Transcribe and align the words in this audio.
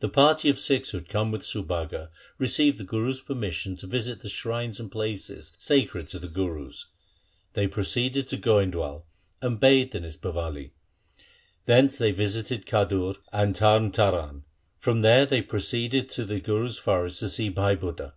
The 0.00 0.10
party 0.10 0.50
of 0.50 0.58
Sikhs 0.58 0.90
who 0.90 0.98
had 0.98 1.08
come 1.08 1.32
with 1.32 1.40
Subhaga 1.42 2.10
received 2.36 2.76
the 2.76 2.84
Guru's 2.84 3.22
permission 3.22 3.76
to 3.76 3.86
visit 3.86 4.20
the 4.20 4.28
shrines 4.28 4.78
and 4.78 4.92
places 4.92 5.52
sacred 5.56 6.08
to 6.08 6.18
the 6.18 6.28
Gurus. 6.28 6.88
They 7.54 7.66
proceeded 7.66 8.28
to 8.28 8.36
Goindwal, 8.36 9.06
and 9.40 9.58
bathed 9.58 9.94
in 9.94 10.04
its 10.04 10.18
Bawali. 10.18 10.72
Thence 11.64 11.96
they 11.96 12.10
visited 12.12 12.66
Khadur 12.66 13.16
and 13.32 13.56
Tarn 13.56 13.90
Taran. 13.90 14.42
From 14.76 15.00
there 15.00 15.24
they 15.24 15.40
proceeded 15.40 16.10
to 16.10 16.26
the 16.26 16.38
Guru's 16.38 16.76
forest 16.78 17.20
to 17.20 17.30
see 17.30 17.48
Bhai 17.48 17.74
Budha. 17.74 18.12